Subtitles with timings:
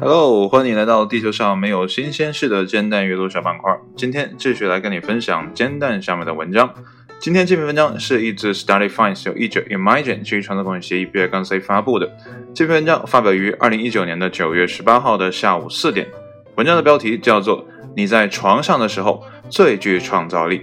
[0.00, 3.76] Hello，欢迎来到地球上没有新鲜事的煎蛋阅读小板块。
[3.96, 6.72] 今天继续来跟你分享煎蛋上面的文章。
[7.18, 12.08] 今天这篇文章是一支 Study Finds 由译者 Imagine 基于创作共享协议 B 二杠 C 发布的。
[12.54, 16.06] 这篇文章发表于二零一九年的九月十八号的下午四点。
[16.54, 17.66] 文章的标题叫做
[17.96, 20.62] “你在床上的时候最具创造力”。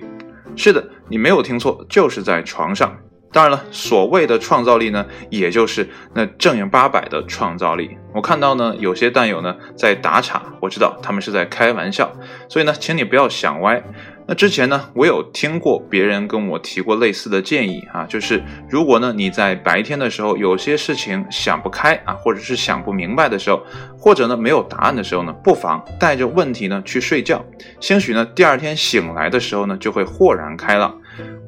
[0.55, 2.95] 是的，你没有听错，就是在床上。
[3.34, 7.98] 当然了，所谓的创造力呢，也就是那正经八百的创造力。
[8.13, 12.12] 我看到呢，有些弹友呢在打岔，我知道他们是在开玩笑，
[12.49, 13.81] 所以呢，请你不要想歪。
[14.27, 23.61] 那之前呢，我有听过别人跟我提过类似的建议啊，就是如果呢你在白天的时候有些事情想不开啊，或者是想不明白的时候，
[23.98, 27.44] 或者呢没有答案的时候呢，不妨带着问题呢去睡觉，
[27.80, 31.00] 兴许呢第二天醒来的时候呢就会豁然开朗。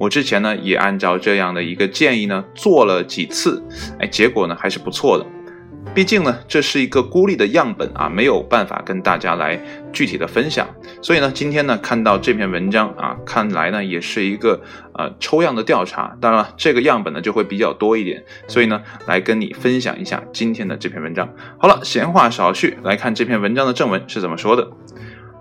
[0.03, 3.63] 我之前呢也按照这样的一个建议呢做了几次，
[3.99, 5.26] 哎，结果呢还是不错的。
[5.93, 9.57] 毕竟呢这是一个孤立的样本啊，没有办法跟大家来
[9.93, 10.68] 具体的分享。
[11.01, 14.62] 所以呢今天呢看到这篇文章啊，看来呢也是一个
[14.93, 16.17] 呃抽样的调查。
[16.20, 21.29] 当然了，这个样本呢就会比较多一点，所以呢来跟你分享一下今天的这篇文章。
[21.57, 24.70] 好了，闲话少叙，来看这篇文章的正文是怎么说的。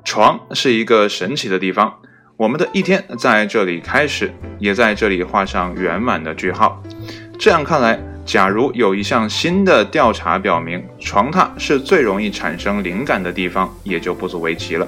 [0.05, 1.95] 床是一个神奇的地方。
[2.43, 6.83] 我们的一天在这里开始，也在这里画上圆满的句号。
[7.39, 14.85] 这样看来，假如有一项新的调查表明床榻是最容易产生灵感的地方，也就不足为奇了。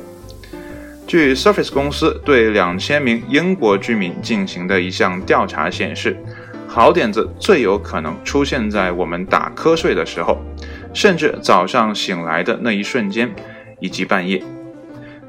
[1.06, 6.16] 据 Surface 公司对两千名英国居民进行的一项调查显示，
[6.66, 10.42] 好点子最有可能出现在我们打瞌睡的时候，
[10.92, 13.32] 甚至早上醒来的那一瞬间，
[13.78, 14.42] 以及半夜。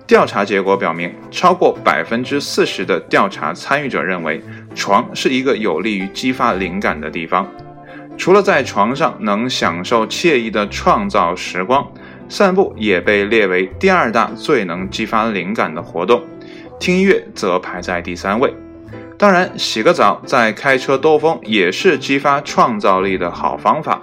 [0.07, 4.39] 调查结果表明，超过百分之四十的调查参与者认为
[4.75, 7.47] 床是一个有利于激发灵感的地方。
[8.15, 11.85] 除了在床上能享受惬意的创造时光，
[12.29, 16.23] 散步也被列为第二大最能激发灵感的活动。
[16.79, 18.53] 听音乐则排在第三位。
[19.17, 24.01] 当然，洗个澡再开车兜风也是激发创造力的好方法。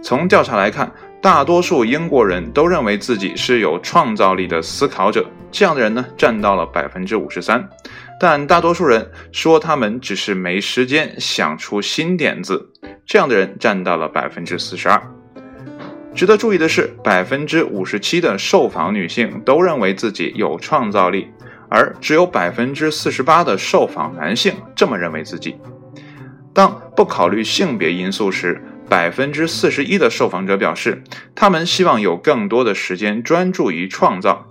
[0.00, 0.92] 从调查来看。
[1.24, 7.66] 大多数英国人都认为自己是有创造力的思考者，这样的人呢占到了百分之五十三。
[8.20, 12.70] 但大多数人说他们只是没时间想出新点子，
[13.06, 15.02] 这样的人占到了百分之四十二。
[16.14, 21.26] 值得注意的是，百分之五十七的受访女性都认为自己有创造力，
[21.70, 25.56] 而只有百分之四十八的受访男性这么认为自己。
[26.52, 31.02] 当不考虑性别因素时，百分之四十一的受访者表示，
[31.34, 34.48] 他们希望有更多的时间专注于创造。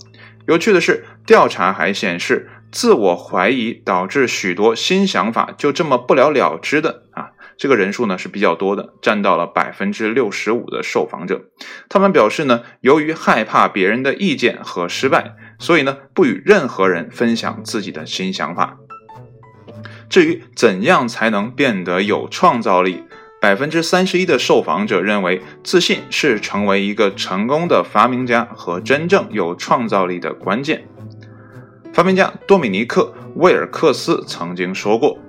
[0.47, 11.45] 有趣的是，调查还显示，自我怀疑导致许多新想法就这么不了了之的啊，这个人数呢是比较多的，占到了百分之六十五的受访者。
[11.87, 18.77] 他们表示呢，由于害怕别人的意见和失败，所以呢不与任何人分享自己的新想法。
[20.09, 23.03] 至于怎样才能变得有创造力？
[23.43, 30.87] 百分之三十一的受访者认为，自信是成为一个成功的发明家和真正有创造力的关键。
[31.91, 35.19] 发明家多米尼克·威尔克斯曾经说过：“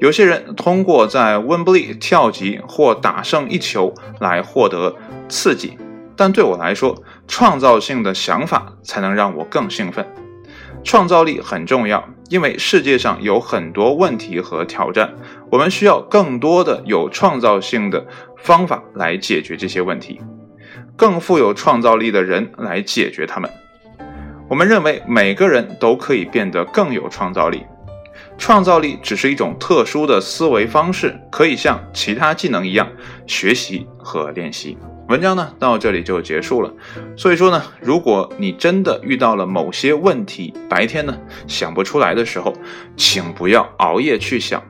[0.00, 4.96] 有些人通过在温布利跳级或打胜一球来获得
[5.28, 5.76] 刺激，
[6.16, 10.06] 但对我来说，创造性的想法才能让我更兴奋。”
[10.82, 15.14] 创造力很重要，因为世界上有很多问题和挑战，
[15.50, 18.06] 我们需要更多的有创造性的
[18.36, 20.20] 方法来解决这些问题，
[20.94, 23.50] 更富有创造力的人来解决他们。
[24.48, 27.62] 我们认为每个人都可以变得更有创造力，
[28.36, 32.86] 创造力只是一种特殊的思维方式，可以像其他技能一样
[33.26, 34.76] 学习和练习。
[35.08, 36.70] 文章呢到这里就结束了，
[37.16, 42.52] 所以说呢，如果你真的遇到了某些问题，白天呢想不出来的时候，
[42.94, 44.62] 请不要熬夜去想，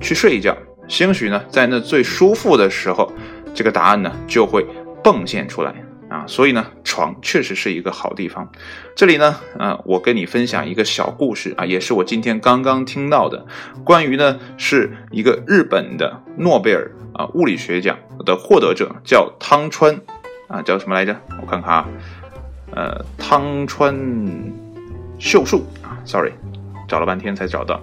[0.00, 0.56] 去睡一觉，
[0.88, 3.12] 兴许呢在那最舒服的时候，
[3.54, 4.66] 这个答案呢就会
[5.02, 5.74] 迸现出来。
[6.14, 6.24] 啊。
[6.26, 8.50] 所以呢，床确实是一个好地方。
[8.94, 13.46] 这里呢，啊，我跟你分享一个小故事啊，也是我今天刚刚听到的，
[13.84, 16.90] 关于呢是一个日本的诺贝尔。
[17.16, 17.96] 啊，物理学奖
[18.26, 20.00] 的获得者叫汤川，
[20.48, 21.16] 啊，叫什么来着？
[21.40, 21.88] 我看看啊，
[22.72, 23.94] 呃，汤川
[25.20, 26.32] 秀树啊，sorry，
[26.88, 27.80] 找了半天才找到。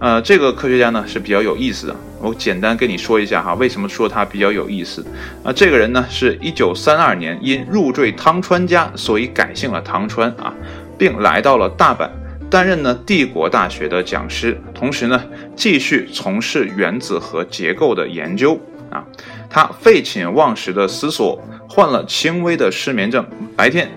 [0.00, 5.04] 呃，这个科学家呢是比较有意思的，我简单跟你说一下哈，为什么说他比较有意思？
[5.42, 10.54] 啊，这个人呢是一九三二年因入赘汤川家，所以改姓了汤川啊，
[10.96, 12.08] 并来到了大阪。
[12.48, 15.22] 担任呢帝国大学的讲师，同时呢
[15.56, 18.58] 继续从事原子核结构的研究。
[18.90, 19.04] 啊。
[19.50, 23.90] 他废寝忘食的思索，患了轻微的失眠症，白天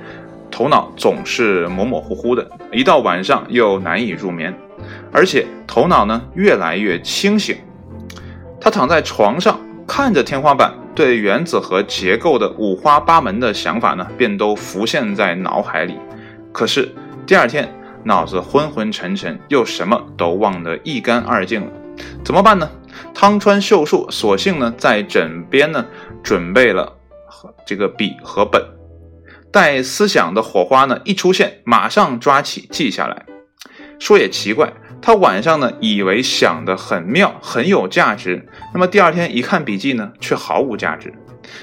[0.50, 4.54] 头脑总是模模糊糊的，一到晚上又难以入眠，
[5.12, 7.58] 而且头脑呢越来越清醒。
[8.60, 15.98] 他躺在床上，看着天花板，对原子核结构的五花八门的想法呢，便都浮现在脑海里。
[16.52, 16.94] 可是
[17.26, 17.74] 第二天，
[18.04, 21.68] 脑子昏昏沉沉，又什么都忘得一干二净了。
[22.24, 22.70] 怎么办呢？
[23.14, 25.86] 汤川秀树索性呢，在枕边呢，
[26.22, 26.98] 准备了
[27.66, 28.64] 这个笔和本，
[29.52, 33.26] 待思想的火花呢一出现，马上抓起记下来。
[34.02, 41.14] 说也奇怪，他晚上呢，以为想得很妙，很有价值，那么第二天一看笔记呢，却毫无价值。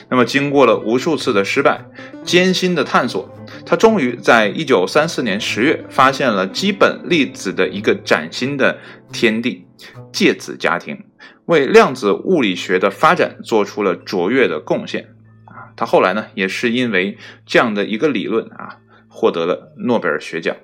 [0.08, 1.85] 那么，经过了无数次的失败、
[2.23, 3.29] 艰辛的探索，
[3.67, 8.79] 他终于在一九三四年十月发现了基本粒子的一个崭新的
[9.12, 9.67] 天地——
[10.14, 10.96] 介子家庭，
[11.46, 15.08] 为量子物理学的发展做出了卓越的贡献。
[15.46, 18.76] 啊，他后来呢，也是因为这样的一个理论啊，
[19.08, 20.55] 获得了诺贝尔学奖。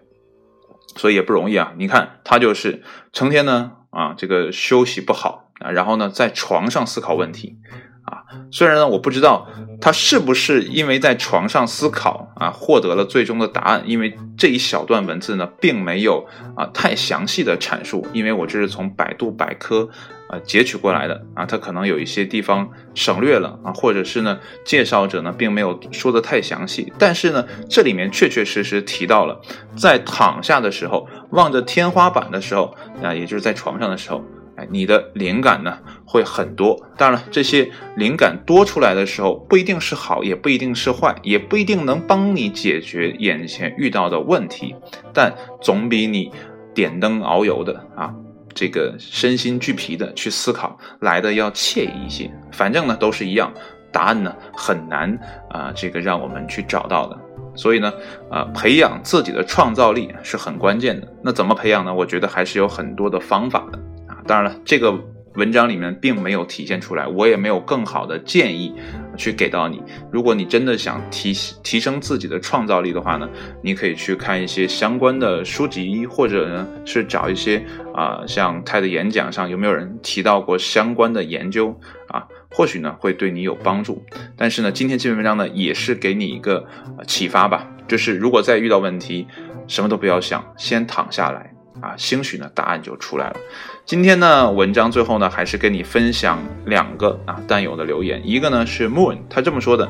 [0.96, 1.72] 所以也不容易啊！
[1.76, 2.82] 你看，他就是
[3.12, 7.58] 成天呢啊，这个休息不好啊，然后呢，在床上思考问题。
[8.04, 9.48] 啊，虽然呢，我不知道
[9.80, 19.88] 他是不是因为在床上思考啊，获得了最终的答案，因为这一小段文字呢，并没有啊太详细的阐述，因为我这是从百度百科
[20.34, 29.40] 啊截取过来的啊，他可能有一些地方省略了啊，或者是呢，介绍者呢并没有说的太详细，但是呢，这里面确确实实提到了，
[29.76, 34.24] 在躺下的时候，望着天花板的时候啊，也就是在床上的时候。
[34.56, 35.76] 哎，你的灵感呢
[36.06, 36.80] 会很多。
[36.96, 44.76] 当然了，这些灵感多出来的时候，不一定是好，也不一定是坏，也不一定能帮你解决眼前遇到的问题。
[45.12, 46.30] 但总比你
[46.72, 48.14] 点灯熬油的啊，
[48.54, 52.30] 这个身心俱疲的去思考来的要惬意一些。
[52.52, 53.52] 反正呢都是一样，
[53.92, 55.18] 答案呢很难
[55.50, 57.18] 啊，这个让我们去找到的。
[57.56, 57.92] 所以呢，
[58.30, 61.06] 啊，培养自己的创造力是很关键的。
[61.22, 61.94] 那怎么培养呢？
[61.94, 63.78] 我觉得还是有很多的方法的
[64.08, 64.18] 啊。
[64.26, 64.92] 当然了，这个
[65.34, 68.74] 文章里面并没有体现出来，我也没有更好的建议
[69.16, 69.82] 去给到你。
[70.10, 71.32] 如果你真的想提
[71.62, 73.28] 提升自己的创造力的话呢，
[73.62, 77.64] 你可以去看一些相关的书籍，或者呢是找一些
[77.94, 81.78] 啊，像泰的演讲上有没有人提到过相关的研究
[82.08, 84.04] 啊，或许呢会对你有帮助。
[84.36, 86.66] 但是呢，今天这篇文章呢也是给你一个
[87.06, 89.26] 启发吧，就是如果再遇到问题，
[89.66, 91.54] 什么都不要想，先躺下来。
[91.80, 93.36] 啊，兴许呢，答案就出来了。
[93.84, 98.22] 今天呢，文章最后呢，还是跟你分享两个啊弹友的留言。
[98.24, 99.88] 一个呢是 Moon，他这么说的：“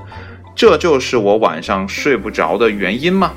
[0.56, 3.32] 这就是我晚上睡不着的原因吗？”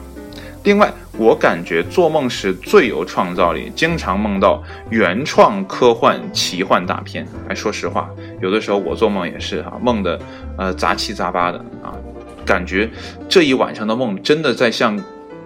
[0.64, 7.28] 另外，我感觉做梦时最有创造力，经常梦到原创科幻奇幻大片。
[7.48, 8.10] 哎，说实话，
[8.42, 10.20] 有的时候我做梦也是哈，梦的
[10.58, 11.94] 呃杂七杂八的啊，
[12.46, 12.90] 感觉
[13.30, 14.98] 这一晚上的梦真的在像。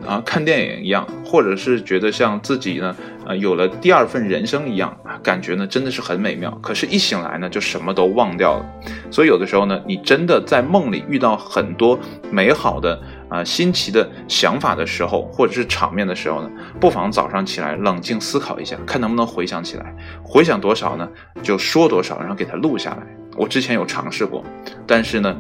[0.06, 2.96] 啊，看电影一样，或者是觉得像自己呢，
[3.26, 6.52] 呃，有了第二份人生一样，感觉呢真的是很美妙。
[6.62, 8.66] 可是，一醒来呢，就什么都忘掉了。
[9.12, 12.00] 所以，有的时候呢，你真的在梦里遇到很多
[12.32, 13.00] 美好的
[13.30, 16.50] 啊、新奇的想法的时候，或者是场面的时候呢，
[16.80, 19.96] 不妨早上起来冷静思考一下，看能不能回想起来。
[20.24, 21.08] 回想多少呢，
[21.44, 23.06] 就说多少，然后给它录下来。
[23.38, 24.44] 我之前有尝试过，
[24.88, 25.38] 但是呢，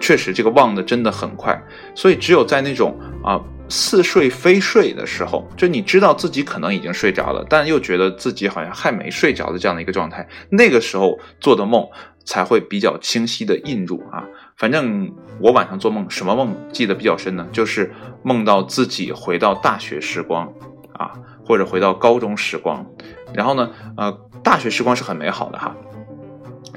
[0.00, 1.60] 确实这个忘的真的很快。
[1.94, 3.40] 所以，只有在那种啊。
[3.68, 11.88] 似睡非睡的时候，就你知道自己可能已经睡着了，但又觉得自己好像还没睡着的这样的一个状态，那个时候做的梦
[12.24, 14.24] 才会比较清晰的印入啊。
[14.56, 17.46] 反正我晚上做梦，什么梦记得比较深呢？
[17.52, 17.92] 就是
[18.22, 20.52] 梦到自己回到大学时光
[20.92, 21.10] 啊，
[21.44, 22.86] 或者回到高中时光。
[23.32, 24.12] 然后呢，呃，
[24.44, 25.74] 大学时光是很美好的哈，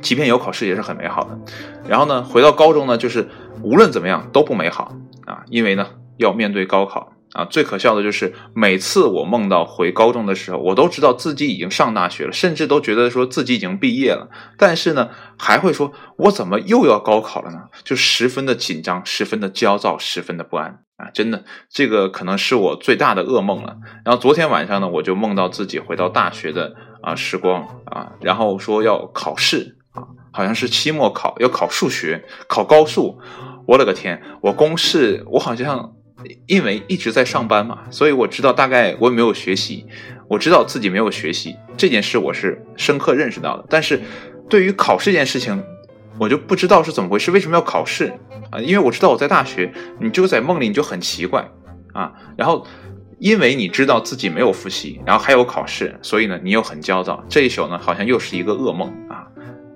[0.02, 1.38] 即便有考试也是很美好的。
[1.88, 3.28] 然后呢，回到高中呢，就是
[3.62, 5.86] 无论怎么样都不美好啊，因为呢。
[6.18, 7.46] 要面对高考啊！
[7.46, 14.30] 最可笑的就是每次我梦到回高中的时候，我都知道自己已经上大学了，甚至都觉得说自己已经毕业了。
[14.58, 17.66] 但是呢，还会说我怎么又要高考了呢？
[17.84, 21.12] 就十分的紧张，十分的焦躁，十分的不安啊！
[21.14, 23.76] 真的，这个可能是我最大的噩梦了。
[24.04, 33.20] 然后昨天晚上呢，我就梦到自己回到大学的啊时光啊，然后说要考试啊，好像是期末考，要考数学，考高数。
[33.68, 35.94] 我的个天，我公式我好像。
[36.48, 39.86] 因为一直在上班嘛，所以我知道大概我也没有学习，
[40.28, 43.66] 我知道自己没有学习这件事，我是深刻认识到的。
[43.70, 44.02] 但是，
[44.50, 45.64] 对于考试这件事情，
[46.20, 48.12] 我就不知道是怎么回事，为什么要考试
[48.50, 48.60] 啊？
[48.60, 51.48] 因为我知道我在大学，你就在梦里，你就很奇怪
[51.94, 52.12] 啊。
[52.36, 52.66] 然后，
[53.20, 57.24] 因为你知道自己没有复习，然后还有考试，所以呢，你又很焦躁。
[57.30, 59.28] 这一宿呢，好像又是一个噩梦啊，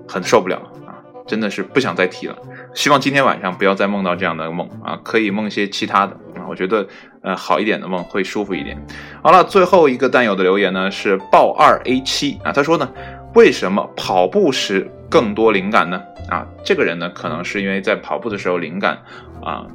[0.07, 0.57] 很受不了
[0.87, 0.97] 啊。
[1.27, 2.35] 真的是不想再提了。
[2.73, 6.17] 希望今天晚上不要再梦到这样的梦啊，可以梦些其他的，
[6.51, 6.85] 我觉得
[7.23, 8.77] 呃好一点的梦会舒服一点。
[9.23, 12.91] 好了，最后一个弹友的留言呢是豹二 A 七啊，他说呢，
[13.33, 16.01] 为什么跑步时更多灵感呢？
[16.29, 18.99] 啊，这个人呢可能是因为在跑步的时候灵感
[19.41, 19.65] 啊。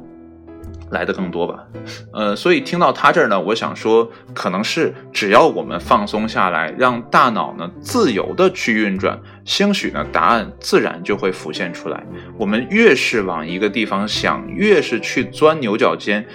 [0.89, 1.65] 来的更多吧，
[2.13, 12.01] 呃，所以听到他这儿呢，我想说，可能是只要我们放松下来，让大脑呢自由的去运转，兴许呢答案自然就会浮现出来。
[12.37, 16.25] 我们越是往一个地方想，越是去钻牛角尖，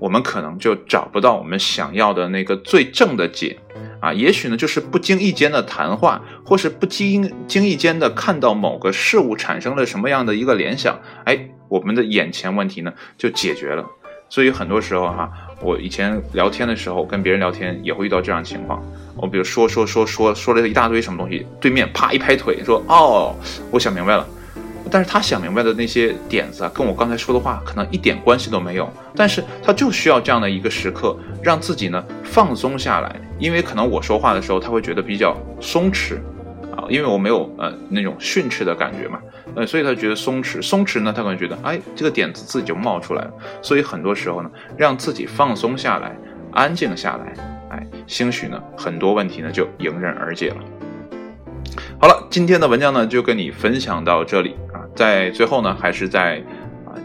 [0.00, 3.58] 我们可能就找不到我们想要的那个最正的解
[4.00, 4.12] 啊。
[4.12, 13.84] 也许呢就是不经意间的谈话，或是不经经意间的看到某个事物产生了什么样的一个联想，哎，我们的眼前问题呢就解决了。
[14.28, 15.30] 所以很多时候哈，
[15.60, 18.82] 我以前聊天的时候跟别人聊天也会遇到这样情况。
[19.16, 23.34] 我比如说说说说说了一大堆什么东西，对面啪一拍腿说：“哦，
[23.70, 24.26] 我想明白了。”
[24.90, 28.90] 但是他想明白的那些点子啊，跟我刚才说的话可能一点关系都没有。
[29.14, 36.16] 但是他就需要这样的一个时刻，让自己呢放松下来，因为可能我说话的时候他会觉得比较松弛。
[36.76, 39.18] 啊因为我没有呃那种训斥的感觉嘛，
[39.56, 43.30] 呃，所以他觉得松弛，松弛呢，他可能觉得，哎，这个点子自己就冒出来了。
[43.60, 46.16] 所以很多时候呢，让自己放松下来，
[46.52, 47.34] 安静下来，
[47.70, 50.56] 哎，兴许呢，很多问题呢就迎刃而解了。
[52.00, 54.54] 好了，今天的文章呢就跟你分享到这里，
[54.94, 56.42] 在最后呢，还是在。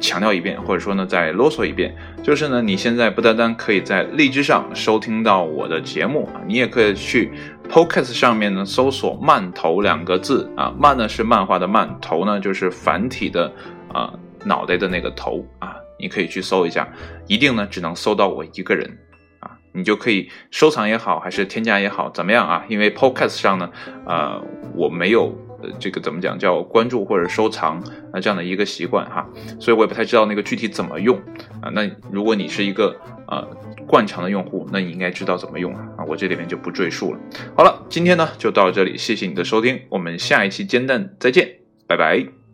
[0.02, 7.32] 强调一遍，或者说呢，再啰嗦一遍，就是呢，你现在不单单可以在荔枝上收听到我的节目啊，你也可以去
[7.70, 13.54] Podcast 上面呢搜索“慢头”两个字啊，慢呢是漫画的慢，头呢就是繁体的
[13.94, 14.12] 啊
[14.44, 16.86] 脑袋的那个头啊，你可以去搜一下，
[17.28, 18.98] 一定呢只能搜到我一个人
[19.40, 22.66] 啊，你就可以收藏也好，还是添加也好，怎么样啊？
[22.68, 23.70] 因为 Podcast 上呢，
[24.08, 24.42] 呃，
[24.74, 25.34] 我没有。
[25.80, 27.80] 这个怎么讲叫关注或者收藏
[28.12, 29.28] 啊这样的一个习惯哈，
[29.60, 31.18] 所以我也不太知道那个具体怎么用
[31.62, 31.70] 啊。
[31.74, 32.96] 那如果你是一个
[33.28, 33.46] 呃
[33.88, 35.88] 惯常的用户，那你应该知道怎么用啊。
[35.98, 37.20] 啊，我这里面就不赘述了。
[37.56, 42.45] 好了，今天呢就到这里，谢谢你的收听，我们下一期煎蛋再见，拜拜。